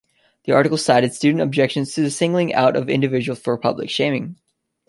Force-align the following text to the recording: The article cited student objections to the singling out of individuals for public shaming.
The 0.45 0.51
article 0.53 0.79
cited 0.79 1.13
student 1.13 1.43
objections 1.43 1.93
to 1.93 2.01
the 2.01 2.09
singling 2.09 2.55
out 2.55 2.75
of 2.75 2.89
individuals 2.89 3.37
for 3.39 3.55
public 3.59 3.91
shaming. 3.91 4.35